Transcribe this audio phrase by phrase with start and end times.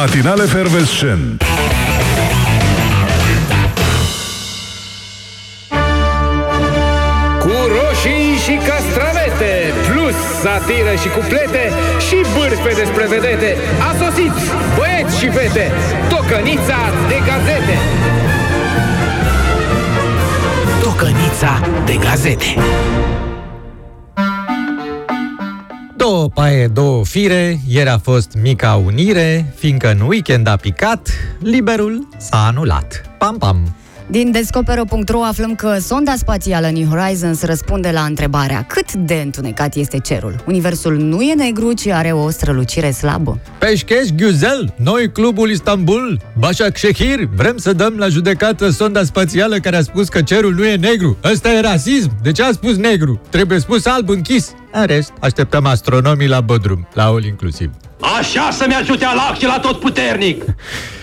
[0.00, 1.42] Matinale Fervescent.
[7.38, 11.72] Cu roșii și castravete Plus satiră și cuplete
[12.08, 13.56] Și bârfe despre vedete
[13.90, 14.32] A sosit
[14.76, 15.72] băieți și fete
[16.08, 17.76] Tocănița de gazete.
[20.82, 22.54] Tocănița de gazete
[26.50, 31.08] Două paie, două fire, ieri a fost mica unire, fiindcă în weekend a picat,
[31.40, 33.02] liberul s-a anulat.
[33.18, 33.74] Pam, pam!
[34.10, 39.98] Din Descoperă.ro aflăm că sonda spațială New Horizons răspunde la întrebarea cât de întunecat este
[39.98, 40.34] cerul.
[40.46, 43.38] Universul nu e negru, ci are o strălucire slabă.
[43.58, 49.76] Peșcheș Ghuzel, noi clubul Istanbul, Başak Shehir, vrem să dăm la judecată sonda spațială care
[49.76, 51.16] a spus că cerul nu e negru.
[51.24, 52.10] Ăsta e rasism.
[52.22, 53.20] De ce a spus negru?
[53.28, 54.52] Trebuie spus alb închis.
[54.72, 57.70] În rest, așteptăm astronomii la Bodrum, la all inclusiv.
[58.18, 60.44] Așa să-mi ajute Allah și la tot puternic!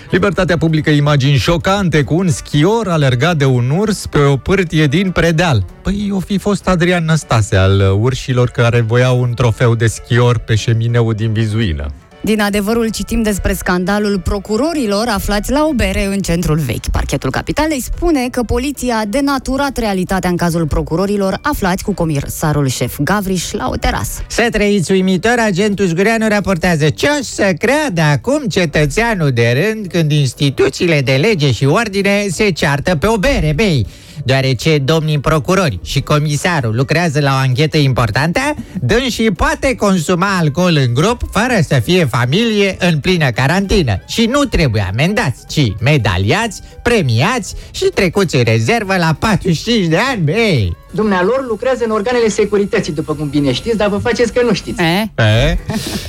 [0.09, 5.11] Libertatea publică imagini șocante cu un schior alergat de un urs pe o pârtie din
[5.11, 5.65] Predeal.
[5.81, 10.55] Păi o fi fost Adrian Năstase al urșilor care voiau un trofeu de schior pe
[10.55, 11.91] șemineul din Vizuină.
[12.27, 16.89] Din adevărul citim despre scandalul procurorilor aflați la o bere în centrul vechi.
[16.91, 22.99] Parchetul Capitalei spune că poliția a denaturat realitatea în cazul procurorilor aflați cu comisarul șef
[23.03, 24.25] Gavriș la o terasă.
[24.27, 30.11] Să trăiți uimitor, agentul Zgureanu raportează ce o să creadă acum cetățeanul de rând când
[30.11, 33.87] instituțiile de lege și ordine se ceartă pe o bere, bei
[34.27, 38.39] deoarece domnii procurori și comisarul lucrează la o anchetă importantă,
[38.81, 44.43] dânsii poate consuma alcool în grup fără să fie familie în plină carantină și nu
[44.43, 50.75] trebuie amendați, ci medaliați, premiați și trecuți în rezervă la 45 de ani, băi!
[50.97, 54.81] Dumnealor lucrează în organele securității, după cum bine știți, dar vă faceți că nu știți.
[54.81, 55.23] E?
[55.23, 55.57] E?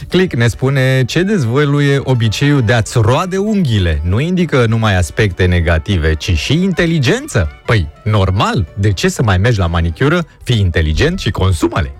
[0.08, 4.00] Click ne spune ce dezvăluie obiceiul de a-ți roade unghiile.
[4.04, 7.48] Nu indică numai aspecte negative, ci și inteligență.
[7.66, 10.24] Păi, normal, de ce să mai mergi la manicură?
[10.42, 11.92] Fii inteligent și consumă-le.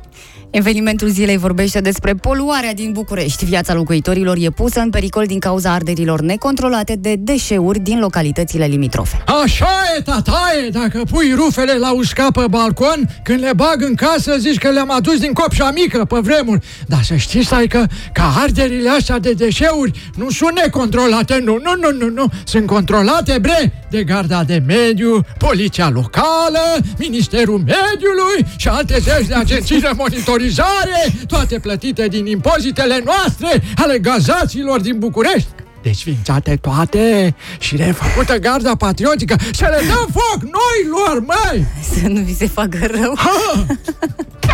[0.51, 3.45] Evenimentul zilei vorbește despre poluarea din București.
[3.45, 9.25] Viața locuitorilor e pusă în pericol din cauza arderilor necontrolate de deșeuri din localitățile limitrofe.
[9.43, 14.37] Așa e, tataie, dacă pui rufele la usca pe balcon, când le bag în casă,
[14.39, 16.67] zici că le-am adus din copșa mică pe vremuri.
[16.87, 21.75] Dar să știți, stai că, că arderile astea de deșeuri nu sunt necontrolate, nu, nu,
[21.81, 28.69] nu, nu, nu, sunt controlate, bre, de garda de mediu, poliția locală, Ministerul Mediului și
[28.69, 34.99] alte zeci de agenții de monitorizare monitorizare, toate plătite din impozitele noastre, ale gazaților din
[34.99, 35.49] București.
[35.83, 41.65] Desfințate toate și refăcută garda patriotică Să le dăm foc noi lor, măi!
[41.93, 43.15] Să nu vi se facă rău.
[43.17, 43.67] Ha!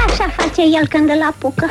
[0.08, 1.66] Așa face el când îl apucă.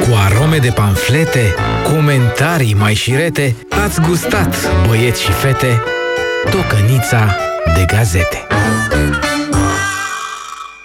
[0.00, 1.54] Cu arome de panflete,
[1.92, 4.56] comentarii mai șirete, ați gustat,
[4.86, 5.82] băieți și fete,
[6.50, 8.46] tocănița de gazete.